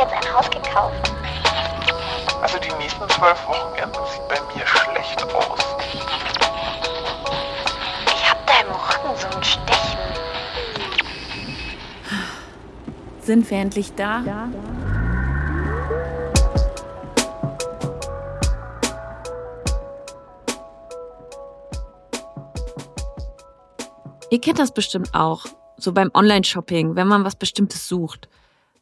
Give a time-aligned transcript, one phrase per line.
[0.00, 1.12] jetzt ein Haus gekauft.
[2.40, 5.60] Also die nächsten zwölf Wochenenden sieht bei mir schlecht aus.
[8.06, 9.98] Ich hab da im Rücken so ein Stechen.
[13.20, 14.22] Sind wir endlich da?
[14.22, 14.48] Ja.
[24.30, 25.44] Ihr kennt das bestimmt auch.
[25.76, 28.28] So beim Online-Shopping, wenn man was Bestimmtes sucht.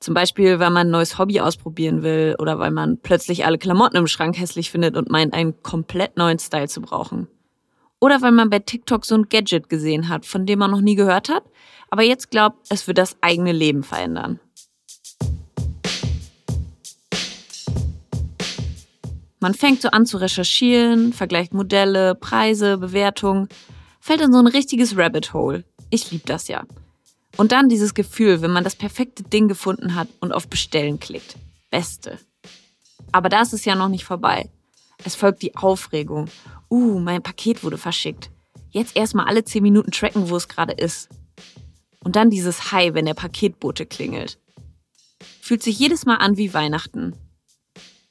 [0.00, 3.96] Zum Beispiel, weil man ein neues Hobby ausprobieren will oder weil man plötzlich alle Klamotten
[3.96, 7.26] im Schrank hässlich findet und meint, einen komplett neuen Style zu brauchen.
[8.00, 10.94] Oder weil man bei TikTok so ein Gadget gesehen hat, von dem man noch nie
[10.94, 11.42] gehört hat,
[11.90, 14.38] aber jetzt glaubt, es wird das eigene Leben verändern.
[19.40, 23.48] Man fängt so an zu recherchieren, vergleicht Modelle, Preise, Bewertungen
[24.00, 25.64] fällt in so ein richtiges Rabbit Hole.
[25.90, 26.64] Ich liebe das ja.
[27.38, 31.36] Und dann dieses Gefühl, wenn man das perfekte Ding gefunden hat und auf Bestellen klickt.
[31.70, 32.18] Beste.
[33.12, 34.50] Aber da ist es ja noch nicht vorbei.
[35.04, 36.28] Es folgt die Aufregung.
[36.68, 38.30] Uh, mein Paket wurde verschickt.
[38.70, 41.08] Jetzt erstmal alle 10 Minuten tracken, wo es gerade ist.
[42.00, 44.40] Und dann dieses Hi, wenn der Paketbote klingelt.
[45.40, 47.14] Fühlt sich jedes Mal an wie Weihnachten.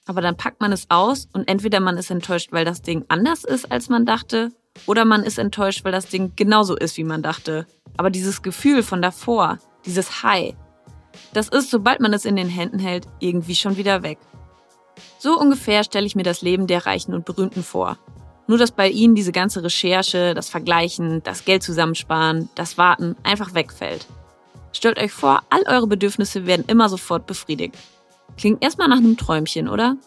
[0.06, 3.44] Aber dann packt man es aus und entweder man ist enttäuscht, weil das Ding anders
[3.44, 4.54] ist, als man dachte,
[4.86, 7.66] oder man ist enttäuscht, weil das Ding genauso ist, wie man dachte.
[7.98, 10.54] Aber dieses Gefühl von davor, dieses High,
[11.34, 14.20] das ist, sobald man es in den Händen hält, irgendwie schon wieder weg.
[15.20, 17.98] So ungefähr stelle ich mir das Leben der Reichen und Berühmten vor.
[18.48, 23.54] Nur dass bei ihnen diese ganze Recherche, das Vergleichen, das Geld zusammensparen, das Warten einfach
[23.54, 24.08] wegfällt.
[24.72, 27.76] Stellt euch vor, all eure Bedürfnisse werden immer sofort befriedigt.
[28.38, 29.98] Klingt erstmal nach einem Träumchen, oder?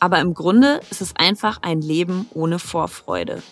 [0.00, 3.42] Aber im Grunde ist es einfach ein Leben ohne Vorfreude.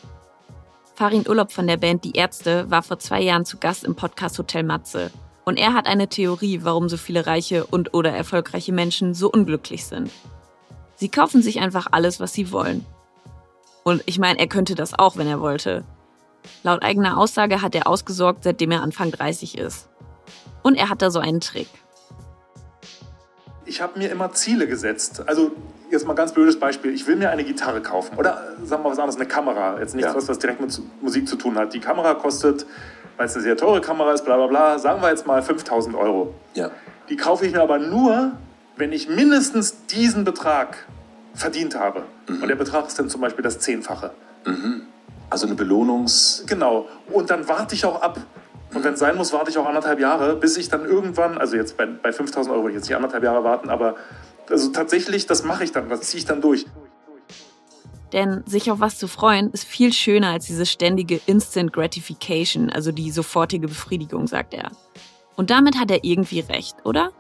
[1.01, 4.39] Farin Urlaub von der Band Die Ärzte war vor zwei Jahren zu Gast im Podcast
[4.39, 5.11] Hotel Matze.
[5.47, 9.87] Und er hat eine Theorie, warum so viele reiche und oder erfolgreiche Menschen so unglücklich
[9.87, 10.11] sind.
[10.97, 12.85] Sie kaufen sich einfach alles, was sie wollen.
[13.83, 15.85] Und ich meine, er könnte das auch, wenn er wollte.
[16.65, 19.89] Laut eigener Aussage hat er ausgesorgt, seitdem er Anfang 30 ist.
[20.63, 21.71] Und er hat da so einen Trick.
[23.65, 25.27] Ich habe mir immer Ziele gesetzt.
[25.27, 25.53] Also
[25.91, 26.93] jetzt mal ein ganz blödes Beispiel.
[26.93, 29.79] Ich will mir eine Gitarre kaufen oder sagen wir mal was anderes, eine Kamera.
[29.79, 30.17] Jetzt nichts, ja.
[30.17, 31.75] was, was direkt mit Musik zu tun hat.
[31.75, 32.67] Die Kamera kostet,
[33.17, 35.95] weil es eine sehr teure Kamera ist, bla bla bla, sagen wir jetzt mal 5000
[35.97, 36.35] Euro.
[36.55, 36.71] Ja.
[37.09, 38.33] Die kaufe ich mir aber nur,
[38.77, 40.87] wenn ich mindestens diesen Betrag
[41.35, 42.05] verdient habe.
[42.29, 42.43] Mhm.
[42.43, 44.13] Und der Betrag ist dann zum Beispiel das Zehnfache.
[44.47, 44.83] Mhm.
[45.29, 46.45] Also eine Belohnungs...
[46.47, 46.89] Genau.
[47.11, 48.19] Und dann warte ich auch ab.
[48.73, 51.57] Und wenn es sein muss, warte ich auch anderthalb Jahre, bis ich dann irgendwann, also
[51.57, 53.97] jetzt bei, bei 5000 Euro würde ich jetzt nicht anderthalb Jahre warten, aber
[54.51, 56.67] also tatsächlich, das mache ich dann, das ziehe ich dann durch.
[58.13, 62.91] Denn sich auf was zu freuen, ist viel schöner als diese ständige Instant Gratification, also
[62.91, 64.73] die sofortige Befriedigung, sagt er.
[65.37, 67.13] Und damit hat er irgendwie recht, oder?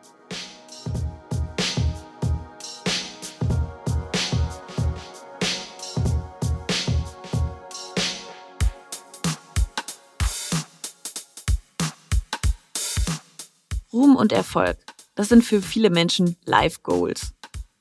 [13.92, 14.76] Ruhm und Erfolg.
[15.14, 17.34] Das sind für viele Menschen Life Goals.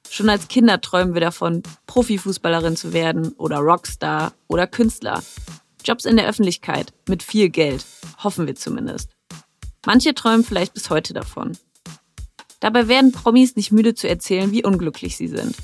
[0.10, 5.22] Schon als Kinder träumen wir davon, Profifußballerin zu werden oder Rockstar oder Künstler.
[5.84, 7.86] Jobs in der Öffentlichkeit mit viel Geld,
[8.24, 9.12] hoffen wir zumindest.
[9.86, 11.58] Manche träumen vielleicht bis heute davon.
[12.60, 15.56] Dabei werden Promis nicht müde zu erzählen, wie unglücklich sie sind.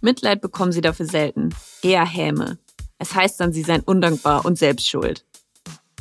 [0.00, 2.58] Mitleid bekommen sie dafür selten, eher Häme.
[2.98, 5.24] Es heißt dann, sie seien undankbar und selbst schuld.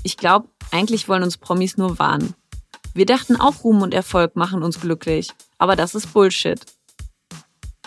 [0.04, 2.34] Ich glaube, eigentlich wollen uns Promis nur warnen.
[2.98, 6.60] Wir dachten auch Ruhm und Erfolg machen uns glücklich, aber das ist Bullshit.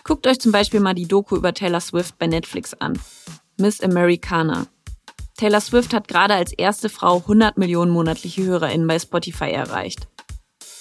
[0.04, 2.96] Guckt euch zum Beispiel mal die Doku über Taylor Swift bei Netflix an.
[3.56, 4.68] Miss Americana.
[5.36, 10.06] Taylor Swift hat gerade als erste Frau 100 Millionen monatliche HörerInnen bei Spotify erreicht.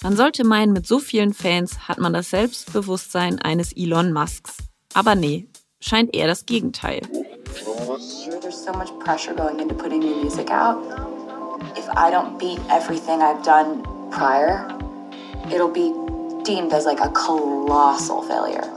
[0.04, 4.58] Man sollte meinen, mit so vielen Fans hat man das Selbstbewusstsein eines Elon Musks.
[4.94, 5.48] Aber nee,
[5.80, 7.02] scheint eher das Gegenteil.
[11.78, 14.68] If I don't beat everything I've done prior,
[15.52, 15.94] it'll be
[16.44, 18.68] deemed as like a colossal failure.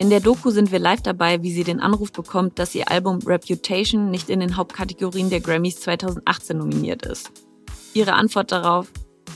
[0.00, 3.18] In der Doku sind wir live dabei, wie sie den Anruf bekommt, dass ihr Album
[3.26, 7.32] Reputation nicht in den Hauptkategorien der Grammys 2018 nominiert ist.
[7.94, 8.86] Ihre Antwort darauf,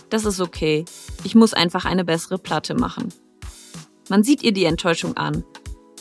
[0.09, 0.85] das ist okay,
[1.25, 3.13] ich muss einfach eine bessere Platte machen.
[4.09, 5.45] Man sieht ihr die Enttäuschung an.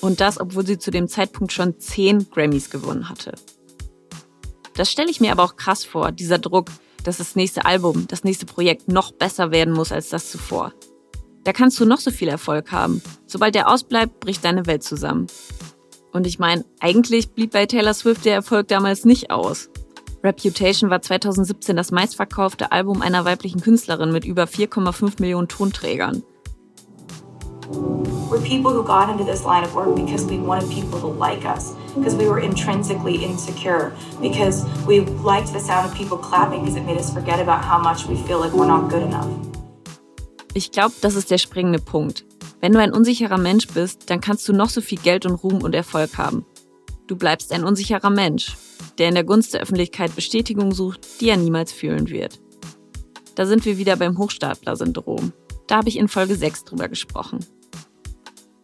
[0.02, 3.34] Und das, obwohl sie zu dem Zeitpunkt schon zehn Grammys gewonnen hatte.
[4.76, 6.70] Das stelle ich mir aber auch krass vor, dieser Druck,
[7.04, 10.74] dass das nächste Album, das nächste Projekt noch besser werden muss als das zuvor.
[11.44, 13.02] Da kannst du noch so viel Erfolg haben.
[13.26, 15.28] Sobald der ausbleibt, bricht deine Welt zusammen.
[16.14, 19.70] Und ich meine, eigentlich blieb bei Taylor Swift der Erfolg damals nicht aus.
[20.24, 26.24] Reputation war 2017 das meistverkaufte Album einer weiblichen Künstlerin mit über 4,5 Millionen Tonträgern.
[27.70, 31.46] We're people who got into this line of work because we wanted people to like
[31.46, 36.76] us, because we were intrinsically insecure, because we liked the sound of people clapping because
[36.76, 39.28] it made us forget about how much we feel like we're not good enough.
[40.54, 42.26] Ich glaube, das ist der springende Punkt.
[42.60, 45.64] Wenn du ein unsicherer Mensch bist, dann kannst du noch so viel Geld und Ruhm
[45.64, 46.46] und Erfolg haben.
[47.08, 48.56] Du bleibst ein unsicherer Mensch,
[48.98, 52.40] der in der Gunst der Öffentlichkeit Bestätigung sucht, die er niemals fühlen wird.
[53.36, 55.32] Da sind wir wieder beim Hochstapler-Syndrom.
[55.68, 57.40] Da habe ich in Folge 6 drüber gesprochen.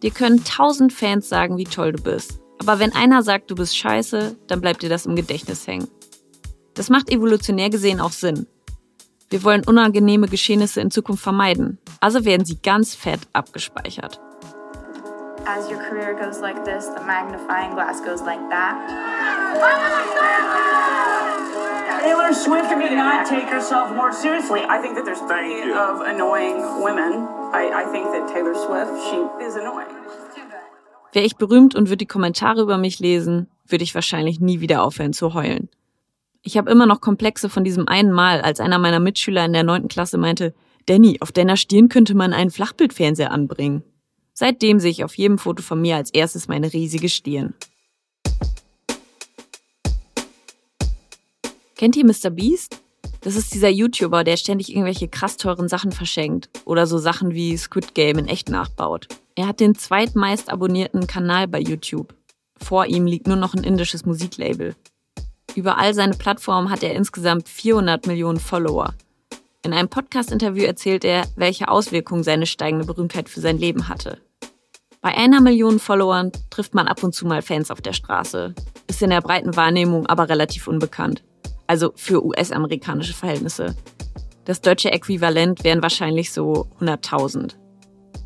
[0.02, 2.40] Dir können tausend Fans sagen, wie toll du bist.
[2.60, 5.88] Aber wenn einer sagt, du bist scheiße, dann bleibt dir das im Gedächtnis hängen.
[6.74, 8.46] Das macht evolutionär gesehen auch Sinn.
[9.30, 11.78] Wir wollen unangenehme Geschehnisse in Zukunft vermeiden.
[12.00, 14.20] Also werden sie ganz fett abgespeichert.
[15.44, 18.76] As your career goes like this, the magnifying glass goes like that.
[22.00, 24.60] Taylor Swift did not take herself more seriously.
[24.60, 27.26] I think that there's plenty of annoying women.
[27.52, 29.88] I, I think that Taylor Swift, she is annoying.
[31.12, 34.82] Wäre ich berühmt und würde die Kommentare über mich lesen, würde ich wahrscheinlich nie wieder
[34.82, 35.68] aufhören zu heulen.
[36.42, 39.64] Ich habe immer noch Komplexe von diesem einen Mal, als einer meiner Mitschüler in der
[39.64, 40.54] neunten Klasse meinte,
[40.86, 43.82] Danny, auf deiner Stirn könnte man einen Flachbildfernseher anbringen.
[44.34, 47.54] Seitdem sehe ich auf jedem Foto von mir als erstes meine riesige Stirn.
[51.78, 52.30] Kennt ihr Mr.
[52.30, 52.82] Beast?
[53.20, 57.56] Das ist dieser YouTuber, der ständig irgendwelche krass teuren Sachen verschenkt oder so Sachen wie
[57.56, 59.06] Squid Game in echt nachbaut.
[59.36, 62.16] Er hat den zweitmeist abonnierten Kanal bei YouTube.
[62.60, 64.74] Vor ihm liegt nur noch ein indisches Musiklabel.
[65.54, 68.92] Über all seine Plattformen hat er insgesamt 400 Millionen Follower.
[69.62, 74.18] In einem Podcast-Interview erzählt er, welche Auswirkungen seine steigende Berühmtheit für sein Leben hatte.
[75.00, 78.52] Bei einer Million Followern trifft man ab und zu mal Fans auf der Straße,
[78.88, 81.22] ist in der breiten Wahrnehmung aber relativ unbekannt
[81.68, 83.76] also für US-amerikanische Verhältnisse.
[84.44, 87.54] Das deutsche Äquivalent wären wahrscheinlich so 100.000.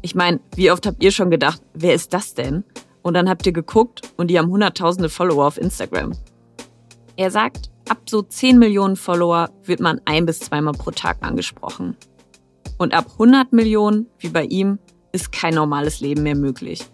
[0.01, 2.65] Ich meine, wie oft habt ihr schon gedacht, wer ist das denn?
[3.03, 6.13] Und dann habt ihr geguckt und die haben hunderttausende Follower auf Instagram.
[7.17, 11.97] Er sagt, ab so 10 Millionen Follower wird man ein bis zweimal pro Tag angesprochen.
[12.79, 14.79] Und ab 100 Millionen, wie bei ihm,
[15.11, 16.85] ist kein normales Leben mehr möglich.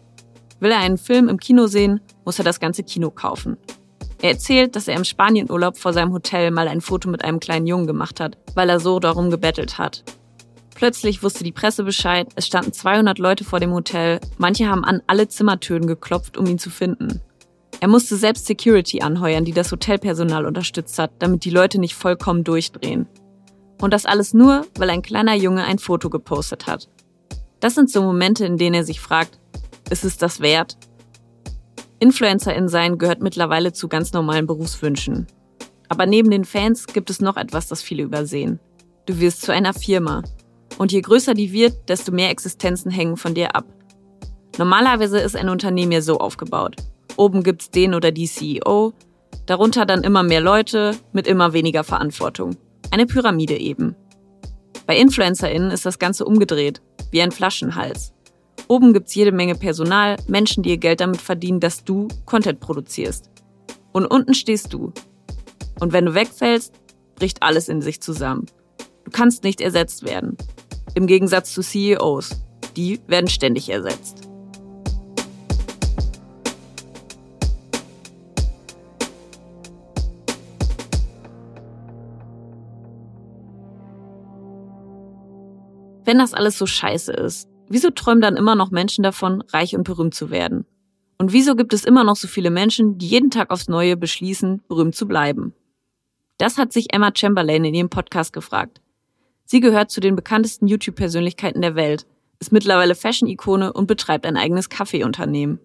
[0.61, 3.59] Will er einen Film im Kino sehen, muss er das ganze Kino kaufen.
[4.21, 7.67] Er erzählt, dass er im Spanienurlaub vor seinem Hotel mal ein Foto mit einem kleinen
[7.67, 10.03] Jungen gemacht hat, weil er so darum gebettelt hat.
[10.75, 15.03] Plötzlich wusste die Presse Bescheid, es standen 200 Leute vor dem Hotel, manche haben an
[15.07, 17.21] alle Zimmertüren geklopft, um ihn zu finden.
[17.81, 22.43] Er musste selbst Security anheuern, die das Hotelpersonal unterstützt hat, damit die Leute nicht vollkommen
[22.43, 23.07] durchdrehen.
[23.81, 26.89] Und das alles nur, weil ein kleiner Junge ein Foto gepostet hat.
[27.61, 29.39] Das sind so Momente, in denen er sich fragt,
[29.91, 30.77] ist es das wert?
[32.01, 35.27] Influencerin sein gehört mittlerweile zu ganz normalen Berufswünschen.
[35.89, 38.61] Aber neben den Fans gibt es noch etwas, das viele übersehen.
[39.07, 40.23] Du wirst zu einer Firma.
[40.77, 43.65] Und je größer die wird, desto mehr Existenzen hängen von dir ab.
[44.59, 46.77] Normalerweise ist ein Unternehmen ja so aufgebaut.
[47.17, 48.93] Oben gibt's den oder die CEO,
[49.47, 52.57] darunter dann immer mehr Leute mit immer weniger Verantwortung.
[52.91, 53.97] Eine Pyramide eben.
[54.87, 56.81] Bei InfluencerInnen ist das Ganze umgedreht,
[57.11, 58.13] wie ein Flaschenhals.
[58.71, 63.31] Oben gibt's jede Menge Personal, Menschen, die ihr Geld damit verdienen, dass du Content produzierst.
[63.93, 64.93] Und unten stehst du.
[65.81, 66.75] Und wenn du wegfällst,
[67.15, 68.45] bricht alles in sich zusammen.
[69.05, 70.37] Du kannst nicht ersetzt werden.
[70.95, 72.43] Im Gegensatz zu CEOs.
[72.77, 74.29] Die werden ständig ersetzt.
[86.05, 89.85] Wenn das alles so scheiße ist, Wieso träumen dann immer noch Menschen davon, reich und
[89.85, 90.65] berühmt zu werden?
[91.19, 94.63] Und wieso gibt es immer noch so viele Menschen, die jeden Tag aufs Neue beschließen,
[94.69, 95.53] berühmt zu bleiben?
[96.39, 98.81] Das hat sich Emma Chamberlain in ihrem Podcast gefragt.
[99.45, 102.07] Sie gehört zu den bekanntesten YouTube-Persönlichkeiten der Welt,
[102.39, 105.59] ist mittlerweile Fashion-Ikone und betreibt ein eigenes Kaffeeunternehmen.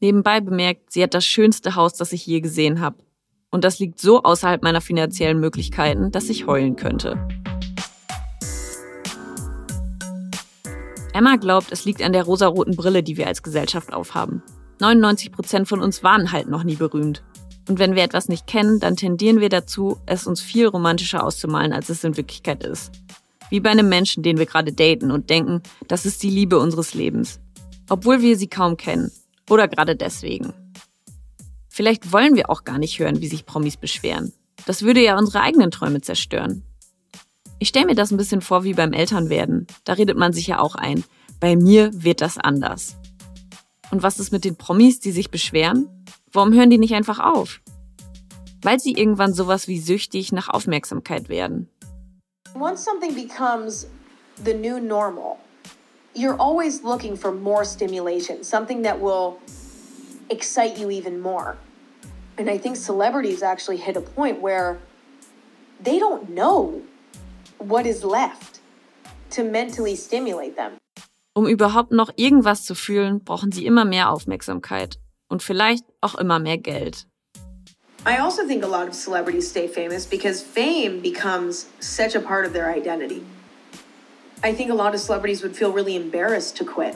[0.00, 2.98] Nebenbei bemerkt, sie hat das schönste Haus, das ich je gesehen habe.
[3.50, 7.26] Und das liegt so außerhalb meiner finanziellen Möglichkeiten, dass ich heulen könnte.
[11.14, 14.42] Emma glaubt, es liegt an der rosaroten Brille, die wir als Gesellschaft aufhaben.
[14.80, 17.22] 99 Prozent von uns waren halt noch nie berühmt.
[17.68, 21.72] Und wenn wir etwas nicht kennen, dann tendieren wir dazu, es uns viel romantischer auszumalen,
[21.72, 22.90] als es in Wirklichkeit ist.
[23.48, 26.94] Wie bei einem Menschen, den wir gerade daten und denken, das ist die Liebe unseres
[26.94, 27.38] Lebens.
[27.88, 29.12] Obwohl wir sie kaum kennen.
[29.48, 30.52] Oder gerade deswegen.
[31.68, 34.32] Vielleicht wollen wir auch gar nicht hören, wie sich Promis beschweren.
[34.66, 36.64] Das würde ja unsere eigenen Träume zerstören.
[37.58, 39.66] Ich stelle mir das ein bisschen vor wie beim Elternwerden.
[39.84, 41.04] Da redet man sich ja auch ein.
[41.40, 42.96] Bei mir wird das anders.
[43.90, 45.88] Und was ist mit den Promis, die sich beschweren?
[46.32, 47.60] Warum hören die nicht einfach auf?
[48.62, 51.68] Weil sie irgendwann sowas wie süchtig nach Aufmerksamkeit werden.
[52.58, 53.86] Once something becomes
[54.44, 55.36] the new normal,
[56.14, 59.36] you're always looking for more stimulation, something that will
[60.28, 61.56] excite you even more.
[62.36, 64.78] And I think celebrities actually hit a point where
[65.82, 66.82] they don't know
[67.68, 68.60] what is left
[69.30, 70.72] to mentally stimulate them.
[71.36, 76.38] Um überhaupt noch irgendwas zu fühlen, brauchen sie immer mehr Aufmerksamkeit und vielleicht auch immer
[76.38, 77.06] mehr Geld.
[78.06, 82.46] I also think a lot of celebrities stay famous because fame becomes such a part
[82.46, 83.22] of their identity.
[84.44, 86.94] I think a lot of celebrities would feel really embarrassed to quit.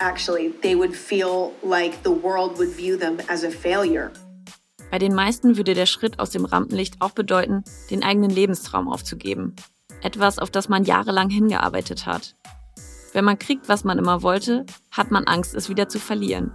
[0.00, 4.10] Actually, they would feel like the world would view them as a failure.
[4.90, 9.54] Bei den meisten würde der Schritt aus dem Rampenlicht auch bedeuten, den eigenen Lebenstraum aufzugeben.
[10.02, 12.36] Etwas, auf das man jahrelang hingearbeitet hat.
[13.12, 16.52] Wenn man kriegt, was man immer wollte, hat man Angst, es wieder zu verlieren.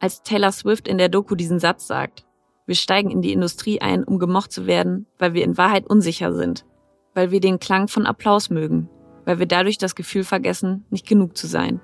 [0.00, 2.26] Als Taylor Swift in der Doku diesen Satz sagt,
[2.66, 6.34] wir steigen in die Industrie ein, um gemocht zu werden, weil wir in Wahrheit unsicher
[6.34, 6.66] sind,
[7.14, 8.90] weil wir den Klang von Applaus mögen,
[9.24, 11.80] weil wir dadurch das Gefühl vergessen, nicht genug zu sein.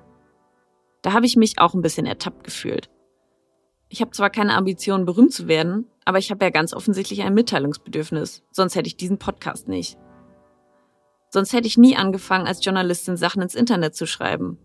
[1.03, 2.91] Da habe ich mich auch ein bisschen ertappt gefühlt.
[3.89, 7.35] Ich habe zwar keine Ambition, berühmt zu werden, aber ich habe ja ganz offensichtlich ein
[7.35, 9.99] Mitteilungsbedürfnis, sonst hätte ich diesen Podcast nicht.
[11.31, 14.59] Sonst hätte ich nie angefangen, als Journalistin Sachen ins Internet zu schreiben.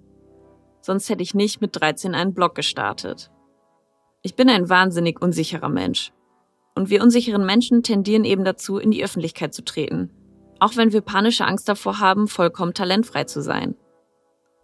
[0.82, 3.32] Sonst hätte ich nicht mit 13 einen Blog gestartet.
[4.22, 6.14] Ich bin ein wahnsinnig unsicherer Mensch.
[6.76, 10.10] Und wir unsicheren Menschen tendieren eben dazu, in die Öffentlichkeit zu treten.
[10.60, 13.76] Auch wenn wir panische Angst davor haben, vollkommen talentfrei zu sein.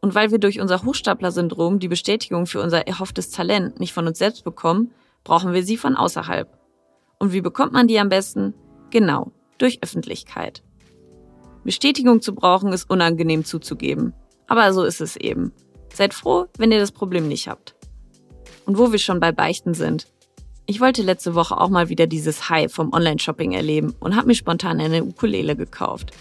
[0.02, 4.18] Und weil wir durch unser Hochstapler-Syndrom die Bestätigung für unser erhofftes Talent nicht von uns
[4.18, 4.92] selbst bekommen,
[5.24, 6.48] brauchen wir sie von außerhalb.
[7.20, 8.54] Und wie bekommt man die am besten?
[8.92, 10.64] Genau, durch Öffentlichkeit.
[11.64, 14.14] Bestätigung zu brauchen ist unangenehm zuzugeben.
[14.48, 15.52] Aber so ist es eben.
[15.94, 17.76] Seid froh, wenn ihr das Problem nicht habt.
[18.66, 20.08] Und wo wir schon bei Beichten sind.
[20.66, 24.36] Ich wollte letzte Woche auch mal wieder dieses High vom Online-Shopping erleben und habe mir
[24.36, 26.12] spontan eine Ukulele gekauft.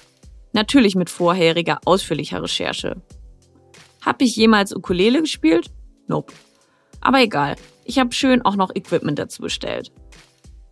[0.53, 2.97] Natürlich mit vorheriger ausführlicher Recherche.
[4.09, 5.71] Hab ich jemals Ukulele gespielt?
[6.07, 6.33] Nope.
[7.03, 9.93] Aber egal, ich habe schön auch noch Equipment dazu bestellt.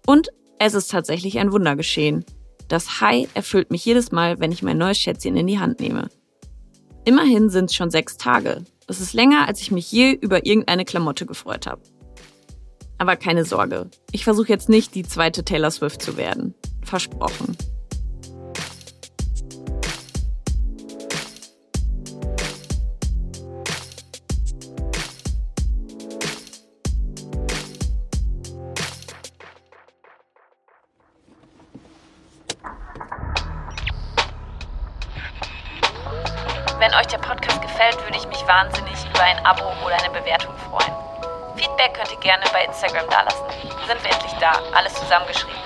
[0.06, 2.24] Und es ist tatsächlich ein Wunder geschehen.
[2.68, 6.08] Das High erfüllt mich jedes Mal, wenn ich mein neues Schätzchen in die Hand nehme.
[7.04, 10.86] Immerhin sind es schon sechs Tage, das ist länger, als ich mich je über irgendeine
[10.86, 11.82] Klamotte gefreut habe.
[12.96, 16.54] Aber keine Sorge, ich versuche jetzt nicht die zweite Taylor Swift zu werden.
[16.82, 17.54] Versprochen.
[36.86, 40.54] Wenn euch der Podcast gefällt, würde ich mich wahnsinnig über ein Abo oder eine Bewertung
[40.70, 40.94] freuen.
[41.56, 43.44] Feedback könnt ihr gerne bei Instagram dalassen.
[43.88, 45.65] Sind wir endlich da, alles zusammengeschrieben.